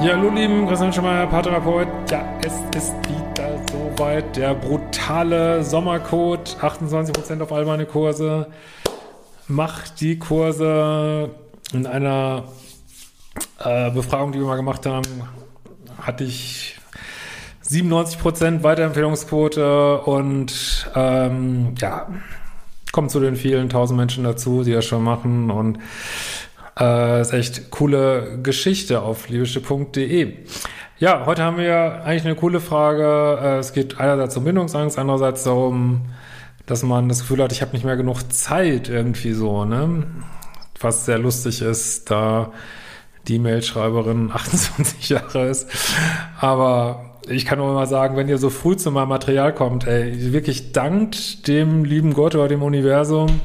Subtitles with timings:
[0.00, 1.88] Ja, hallo lieben, Christian Schemeier, Paartherapeut.
[2.08, 4.36] Ja, es ist wieder soweit.
[4.36, 6.56] Der brutale Sommercode.
[6.60, 8.46] 28% auf all meine Kurse.
[9.48, 11.30] Macht die Kurse
[11.72, 12.44] in einer
[13.58, 15.24] äh, Befragung, die wir mal gemacht haben,
[16.00, 16.78] hatte ich
[17.68, 22.06] 97% Weiterempfehlungsquote und ähm, ja,
[22.92, 25.80] kommt zu den vielen tausend Menschen dazu, die das schon machen und
[26.78, 30.34] äh, ist echt coole Geschichte auf liebische.de.
[30.98, 33.38] Ja, heute haben wir eigentlich eine coole Frage.
[33.40, 36.02] Äh, es geht einerseits um Bindungsangst, andererseits darum,
[36.66, 40.04] dass man das Gefühl hat, ich habe nicht mehr genug Zeit irgendwie so, ne?
[40.80, 42.52] Was sehr lustig ist, da
[43.26, 45.68] die Mailschreiberin 28 Jahre ist.
[46.40, 50.32] Aber ich kann nur mal sagen, wenn ihr so früh zu meinem Material kommt, ey,
[50.32, 53.40] wirklich dankt dem lieben Gott oder dem Universum,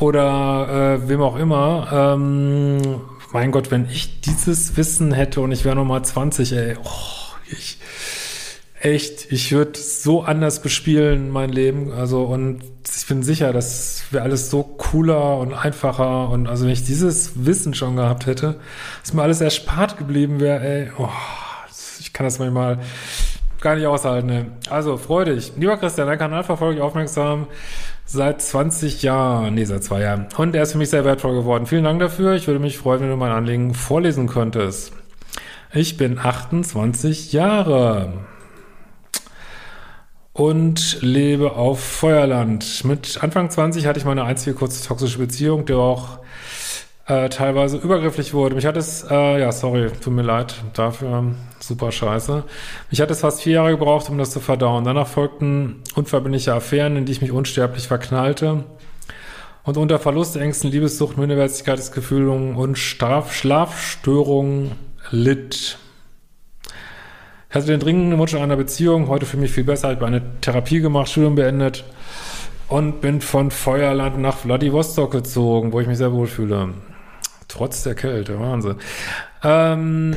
[0.00, 1.88] oder äh, wem auch immer.
[1.92, 3.00] Ähm,
[3.32, 7.78] mein Gott, wenn ich dieses Wissen hätte und ich wäre nochmal 20, ey, oh, ich,
[8.80, 11.92] echt, ich würde so anders bespielen mein Leben.
[11.92, 16.30] Also und ich bin sicher, das wäre alles so cooler und einfacher.
[16.30, 18.58] Und also wenn ich dieses Wissen schon gehabt hätte,
[19.02, 21.08] dass mir alles erspart geblieben wäre, ey, oh,
[22.00, 22.80] ich kann das manchmal
[23.60, 24.26] gar nicht aushalten.
[24.26, 24.46] Ne?
[24.70, 25.52] Also freu dich.
[25.56, 27.46] Lieber Christian, dein Kanal verfolge ich aufmerksam
[28.12, 30.26] seit 20 Jahren, nee, seit zwei Jahren.
[30.36, 31.66] Und er ist für mich sehr wertvoll geworden.
[31.66, 32.34] Vielen Dank dafür.
[32.34, 34.92] Ich würde mich freuen, wenn du mein Anliegen vorlesen könntest.
[35.72, 38.12] Ich bin 28 Jahre
[40.32, 42.84] und lebe auf Feuerland.
[42.84, 46.19] Mit Anfang 20 hatte ich meine einzige kurze toxische Beziehung, die auch
[47.10, 48.54] äh, teilweise übergrifflich wurde.
[48.54, 52.44] Mich hat es, äh, ja, sorry, tut mir leid dafür, super scheiße.
[52.88, 54.84] Mich hat es fast vier Jahre gebraucht, um das zu verdauen.
[54.84, 58.64] Danach folgten unverbindliche Affären, in die ich mich unsterblich verknallte
[59.64, 64.72] und unter Verlustängsten, Liebessucht, Minderwertigkeitsgefühlungen und Straf Schlafstörungen
[65.10, 65.78] litt.
[67.48, 70.78] Ich hatte den dringenden Wunsch einer Beziehung, heute für mich viel besser, habe eine Therapie
[70.78, 71.82] gemacht, Studium beendet
[72.68, 76.72] und bin von Feuerland nach Vladivostok gezogen, wo ich mich sehr wohl fühle.
[77.50, 78.76] Trotz der Kälte, Wahnsinn.
[79.42, 80.16] Ähm,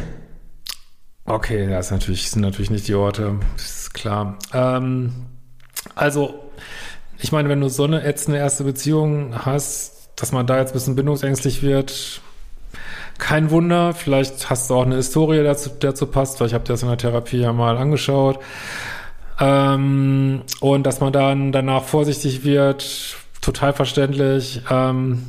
[1.26, 4.38] okay, das, ist natürlich, sind natürlich nicht die Orte, ist klar.
[4.54, 5.12] Ähm,
[5.96, 6.52] also,
[7.18, 10.74] ich meine, wenn du so eine ätzende erste Beziehung hast, dass man da jetzt ein
[10.74, 12.22] bisschen bindungsängstlich wird,
[13.18, 13.94] kein Wunder.
[13.94, 16.98] Vielleicht hast du auch eine Historie, dazu, dazu passt, weil ich habe das in der
[17.00, 18.40] Therapie ja mal angeschaut.
[19.40, 24.62] Ähm, und dass man dann danach vorsichtig wird, total verständlich.
[24.70, 25.26] Ähm,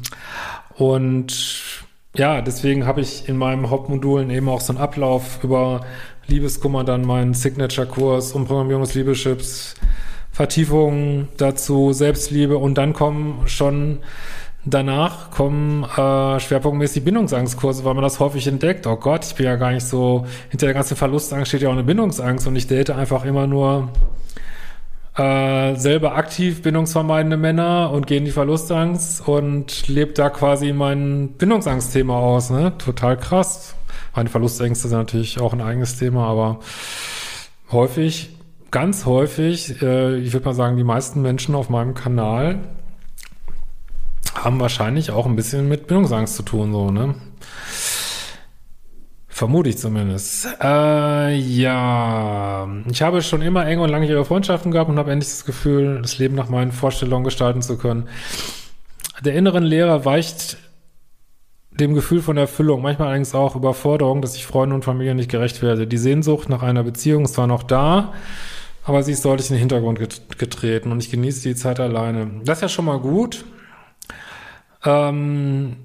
[0.76, 1.73] und
[2.16, 5.84] ja, deswegen habe ich in meinem Hauptmodulen eben auch so einen Ablauf über
[6.26, 9.74] Liebeskummer, dann meinen Signature-Kurs, Umprogrammierung des Liebeschips,
[10.30, 13.98] Vertiefungen dazu, Selbstliebe und dann kommen schon
[14.64, 18.86] danach kommen äh, schwerpunktmäßig Bindungsangstkurse, weil man das häufig entdeckt.
[18.86, 21.72] Oh Gott, ich bin ja gar nicht so, hinter der ganzen Verlustangst steht ja auch
[21.72, 23.90] eine Bindungsangst und ich date einfach immer nur
[25.16, 31.34] äh, selber aktiv bindungsvermeidende Männer und gehe in die Verlustangst und lebe da quasi mein
[31.38, 32.50] Bindungsangstthema aus.
[32.50, 32.76] Ne?
[32.78, 33.74] Total krass.
[34.14, 36.60] Meine Verlustängste sind natürlich auch ein eigenes Thema, aber
[37.70, 38.36] häufig,
[38.70, 42.58] ganz häufig, äh, ich würde mal sagen, die meisten Menschen auf meinem Kanal
[44.34, 47.14] haben wahrscheinlich auch ein bisschen mit Bindungsangst zu tun, so, ne?
[49.44, 50.48] Vermute ich zumindest.
[50.62, 55.44] Äh, ja, ich habe schon immer enge und langjährige Freundschaften gehabt und habe endlich das
[55.44, 58.08] Gefühl, das Leben nach meinen Vorstellungen gestalten zu können.
[59.22, 60.56] Der inneren Lehrer weicht
[61.72, 65.60] dem Gefühl von Erfüllung, manchmal allerdings auch Überforderung, dass ich Freunde und Familie nicht gerecht
[65.60, 65.86] werde.
[65.86, 68.14] Die Sehnsucht nach einer Beziehung ist zwar noch da,
[68.82, 69.98] aber sie ist deutlich in den Hintergrund
[70.38, 72.40] getreten und ich genieße die Zeit alleine.
[72.46, 73.44] Das ist ja schon mal gut.
[74.86, 75.76] Ähm,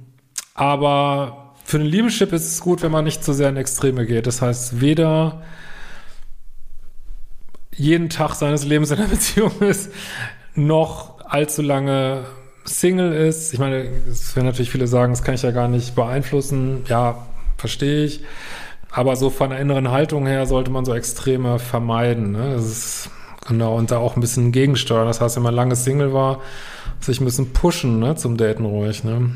[0.53, 4.25] aber für den Liebeschip ist es gut, wenn man nicht zu sehr in Extreme geht.
[4.25, 5.44] Das heißt, weder
[7.75, 9.92] jeden Tag seines Lebens in einer Beziehung ist,
[10.56, 12.25] noch allzu lange
[12.66, 13.54] Single ist.
[13.54, 16.86] Ich meine, es werden natürlich viele sagen, das kann ich ja gar nicht beeinflussen.
[16.88, 18.24] Ja, verstehe ich.
[18.89, 22.31] Aber so von der inneren Haltung her sollte man so Extreme vermeiden.
[22.31, 22.54] Ne?
[22.56, 23.10] Das ist
[23.48, 25.06] genau und da auch ein bisschen gegensteuern.
[25.06, 26.42] Das heißt, wenn man lange Single war,
[27.00, 28.15] sich ein bisschen pushen ne?
[28.15, 29.04] zum Daten ruhig.
[29.04, 29.30] Ne?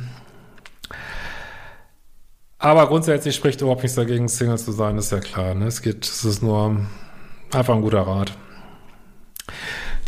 [2.64, 5.54] Aber grundsätzlich spricht überhaupt nichts dagegen, Single zu sein, ist ja klar.
[5.54, 5.66] Ne?
[5.66, 6.78] Es geht, es ist nur
[7.52, 8.32] einfach ein guter Rat.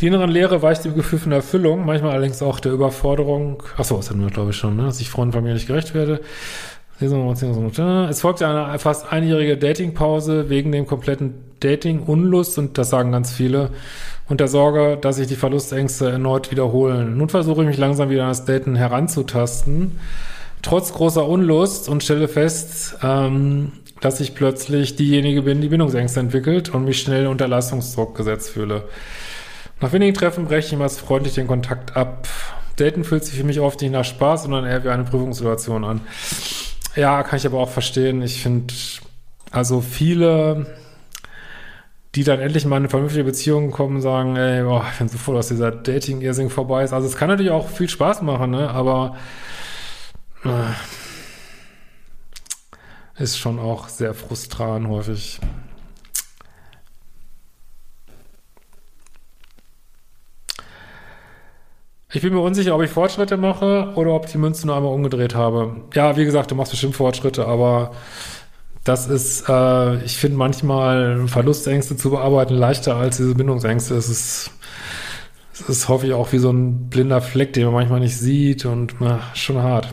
[0.00, 3.62] Die inneren Leere weicht dem Gefühl von Erfüllung, manchmal allerdings auch der Überforderung.
[3.76, 4.84] Achso, das hatten wir, glaube ich, schon, ne?
[4.84, 6.22] dass ich Freunden von mir nicht gerecht werde.
[6.98, 13.68] Es folgt eine fast einjährige Datingpause wegen dem kompletten Dating-Unlust und das sagen ganz viele
[14.30, 17.18] und der Sorge, dass sich die Verlustängste erneut wiederholen.
[17.18, 19.98] Nun versuche ich mich langsam wieder an das Daten heranzutasten,
[20.62, 26.68] trotz großer Unlust und stelle fest, ähm, dass ich plötzlich diejenige bin, die Bindungsängste entwickelt
[26.68, 28.84] und mich schnell unter Leistungsdruck gesetzt fühle.
[29.80, 32.28] Nach wenigen Treffen breche ich meist freundlich den Kontakt ab.
[32.76, 36.00] Daten fühlt sich für mich oft nicht nach Spaß, sondern eher wie eine Prüfungssituation an.
[36.94, 38.22] Ja, kann ich aber auch verstehen.
[38.22, 38.72] Ich finde,
[39.50, 40.66] also viele,
[42.14, 45.18] die dann endlich mal in eine vernünftige Beziehung kommen, sagen, ey, boah, ich bin so
[45.18, 46.92] froh, dass dieser Dating-Earsing vorbei ist.
[46.92, 48.70] Also es kann natürlich auch viel Spaß machen, ne?
[48.70, 49.16] Aber
[53.18, 55.40] ist schon auch sehr frustrant häufig.
[62.12, 65.34] Ich bin mir unsicher, ob ich Fortschritte mache oder ob die Münze nur einmal umgedreht
[65.34, 65.82] habe.
[65.92, 67.90] Ja, wie gesagt, du machst bestimmt Fortschritte, aber
[68.84, 73.96] das ist, äh, ich finde manchmal Verlustängste zu bearbeiten leichter als diese Bindungsängste.
[73.96, 74.50] Es ist,
[75.52, 78.64] es ist hoffe ich auch wie so ein blinder Fleck, den man manchmal nicht sieht
[78.64, 79.92] und na, schon hart.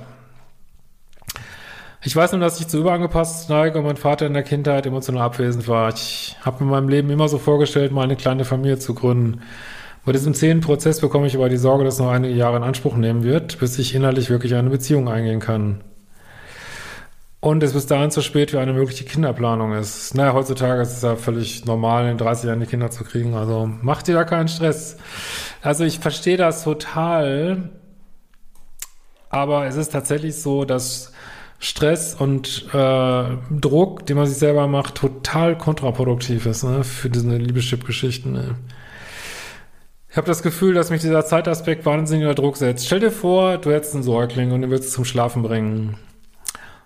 [2.05, 5.23] Ich weiß nur, dass ich zu überangepasst neige und mein Vater in der Kindheit emotional
[5.23, 5.94] abwesend war.
[5.94, 9.41] Ich habe in meinem Leben immer so vorgestellt, mal eine kleine Familie zu gründen.
[10.03, 12.97] Bei diesem zähen Prozess bekomme ich aber die Sorge, dass noch einige Jahre in Anspruch
[12.97, 15.81] nehmen wird, bis ich innerlich wirklich eine Beziehung eingehen kann.
[17.39, 20.13] Und es bis dahin zu spät für eine mögliche Kinderplanung ist.
[20.13, 23.33] Naja, heutzutage ist es ja völlig normal, in 30 Jahren die Kinder zu kriegen.
[23.33, 24.97] Also macht dir da keinen Stress.
[25.61, 27.69] Also ich verstehe das total.
[29.29, 31.12] Aber es ist tatsächlich so, dass
[31.63, 37.38] Stress und äh, Druck, den man sich selber macht, total kontraproduktiv ist ne, für diese
[37.38, 38.33] Liebeschip-Geschichten.
[38.33, 38.56] Ne.
[40.10, 42.86] Ich habe das Gefühl, dass mich dieser Zeitaspekt wahnsinnig unter Druck setzt.
[42.86, 45.98] Stell dir vor, du hättest einen Säugling und den willst du zum Schlafen bringen.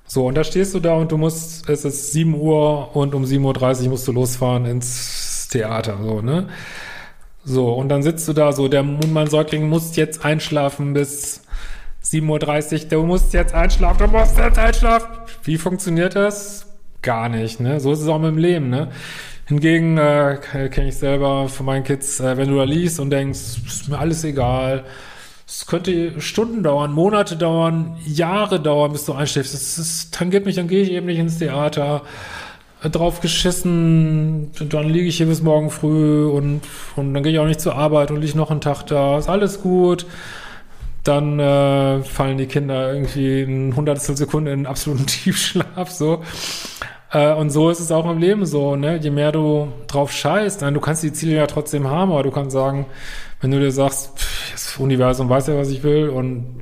[0.06, 3.24] So, und da stehst du da und du musst, es ist 7 Uhr und um
[3.24, 6.50] 7.30 Uhr musst du losfahren ins Theater, so, ne?
[7.44, 11.47] So, und dann sitzt du da so, der Mundmann-Säugling muss jetzt einschlafen bis
[12.12, 15.07] 7.30 Uhr, du musst jetzt einschlafen, du musst jetzt einschlafen.
[15.44, 16.65] Wie funktioniert das?
[17.01, 17.80] Gar nicht, ne?
[17.80, 18.89] So ist es auch mit dem Leben, ne?
[19.45, 20.38] Hingegen äh,
[20.71, 24.00] kenne ich selber von meinen Kids, äh, wenn du da liest und denkst, ist mir
[24.00, 24.86] alles egal,
[25.48, 29.54] es könnte Stunden dauern, Monate dauern, Jahre dauern, bis du einschläfst.
[29.54, 32.01] Das, das tangiert mich, dann gehe ich eben nicht ins Theater.
[32.83, 36.62] Drauf geschissen, dann liege ich hier bis morgen früh und,
[36.95, 39.18] und dann gehe ich auch nicht zur Arbeit und liege noch einen Tag da.
[39.18, 40.06] Ist alles gut.
[41.07, 46.21] Dann äh, fallen die Kinder irgendwie in hundertstel Sekunde in absoluten Tiefschlaf so.
[47.12, 48.98] Äh, und so ist es auch im Leben so, ne?
[48.98, 52.31] Je mehr du drauf scheißt, dann, du kannst die Ziele ja trotzdem haben, aber du
[52.31, 52.88] kannst sagen,
[53.39, 56.62] wenn du dir sagst, pff, das Universum weiß ja, was ich will und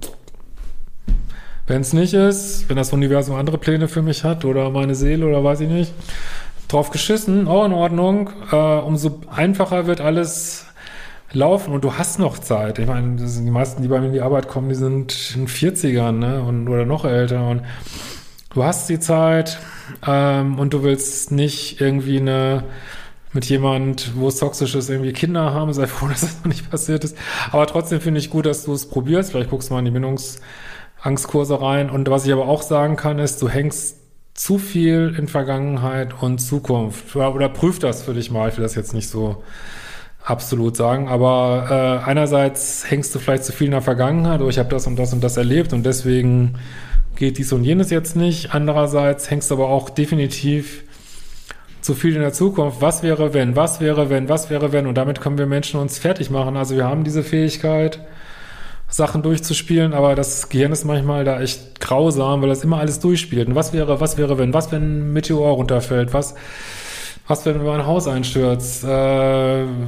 [1.65, 5.25] wenn es nicht ist, wenn das Universum andere Pläne für mich hat oder meine Seele
[5.25, 5.91] oder weiß ich nicht,
[6.67, 10.64] drauf geschissen, auch in Ordnung, äh, umso einfacher wird alles
[11.35, 12.79] laufen und du hast noch Zeit.
[12.79, 16.13] Ich meine, die meisten, die bei mir in die Arbeit kommen, die sind in 40ern,
[16.13, 16.41] ne?
[16.41, 17.61] Und, oder noch älter und
[18.53, 19.59] du hast die Zeit
[20.07, 22.63] ähm, und du willst nicht irgendwie eine
[23.33, 26.71] mit jemand, wo es toxisch ist, irgendwie Kinder haben, sei froh, dass das noch nicht
[26.71, 27.17] passiert ist.
[27.51, 29.31] Aber trotzdem finde ich gut, dass du es probierst.
[29.31, 31.89] Vielleicht guckst du mal in die Bindungsangstkurse rein.
[31.89, 33.97] Und was ich aber auch sagen kann, ist, du hängst
[34.33, 37.13] zu viel in Vergangenheit und Zukunft.
[37.15, 38.49] Oder, oder prüf das für dich mal.
[38.49, 39.43] Ich will das jetzt nicht so
[40.25, 41.07] absolut sagen.
[41.07, 44.87] Aber äh, einerseits hängst du vielleicht zu viel in der Vergangenheit, oder ich habe das
[44.87, 46.55] und das und das erlebt und deswegen
[47.15, 48.53] geht dies und jenes jetzt nicht.
[48.53, 50.83] Andererseits hängst du aber auch definitiv
[51.79, 52.81] zu viel in der Zukunft.
[52.81, 53.55] Was wäre, wenn?
[53.55, 54.27] Was wäre, wenn?
[54.27, 54.87] Was wäre, wenn?
[54.87, 56.57] Und damit können wir Menschen uns fertig machen.
[56.57, 57.99] Also wir haben diese Fähigkeit,
[58.89, 63.47] Sachen durchzuspielen, aber das Gehirn ist manchmal da echt grausam, weil das immer alles durchspielt.
[63.47, 64.53] Und was wäre, was wäre, wenn?
[64.53, 66.13] Was, wenn ein Meteor runterfällt?
[66.13, 66.35] Was,
[67.27, 68.83] was, wenn mein Haus einstürzt?
[68.83, 68.87] Äh,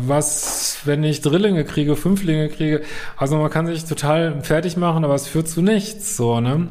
[0.08, 2.82] was, wenn ich Drillinge kriege, Fünflinge kriege?
[3.16, 6.70] Also man kann sich total fertig machen, aber es führt zu nichts, so, ne?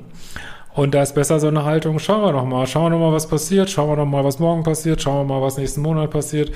[0.74, 3.12] Und da ist besser so eine Haltung, schauen wir noch mal, schauen wir noch mal,
[3.12, 6.10] was passiert, schauen wir noch mal, was morgen passiert, schauen wir mal, was nächsten Monat
[6.10, 6.52] passiert,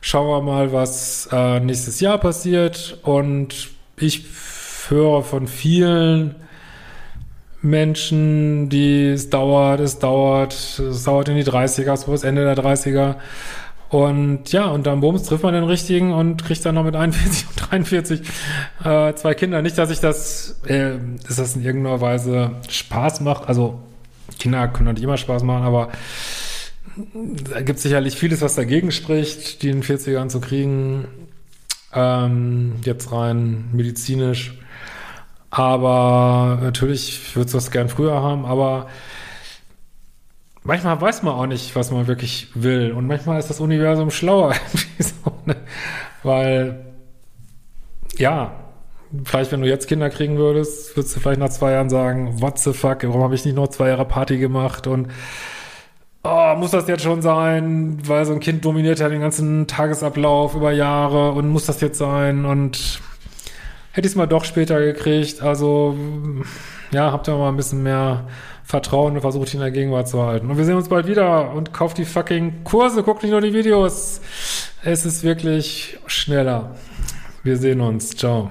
[0.00, 2.98] schauen wir mal, was äh, nächstes Jahr passiert.
[3.02, 4.24] Und ich
[4.88, 6.36] höre von vielen
[7.66, 12.56] Menschen, die es dauert, es dauert, es dauert in die 30er, es das Ende der
[12.56, 13.16] 30er.
[13.88, 17.46] Und ja, und dann Bums trifft man den richtigen und kriegt dann noch mit 41
[17.48, 18.20] und 43
[18.84, 19.62] äh, zwei Kinder.
[19.62, 20.92] Nicht, dass ich das, äh,
[21.26, 23.48] dass das in irgendeiner Weise Spaß macht.
[23.48, 23.78] Also
[24.38, 25.90] Kinder können natürlich immer Spaß machen, aber
[27.52, 31.06] da gibt sicherlich vieles, was dagegen spricht, die in den 40ern zu kriegen.
[31.92, 34.54] Ähm, jetzt rein medizinisch.
[35.56, 38.88] Aber natürlich würde es das gern früher haben, aber
[40.64, 42.92] manchmal weiß man auch nicht, was man wirklich will.
[42.92, 44.52] Und manchmal ist das Universum schlauer.
[44.98, 45.56] so, ne?
[46.22, 46.84] Weil,
[48.18, 48.52] ja,
[49.24, 52.58] vielleicht, wenn du jetzt Kinder kriegen würdest, würdest du vielleicht nach zwei Jahren sagen, what
[52.58, 55.08] the fuck, warum habe ich nicht noch zwei Jahre Party gemacht und
[56.22, 60.54] oh, muss das jetzt schon sein, weil so ein Kind dominiert ja den ganzen Tagesablauf
[60.54, 63.00] über Jahre und muss das jetzt sein und
[63.96, 65.40] hätte ich es mal doch später gekriegt.
[65.42, 65.96] Also,
[66.92, 68.26] ja, habt ihr mal ein bisschen mehr
[68.62, 70.50] Vertrauen und versucht ihn in der Gegenwart zu halten.
[70.50, 73.54] Und wir sehen uns bald wieder und kauft die fucking Kurse, guckt nicht nur die
[73.54, 74.20] Videos.
[74.84, 76.76] Es ist wirklich schneller.
[77.42, 78.10] Wir sehen uns.
[78.10, 78.50] Ciao.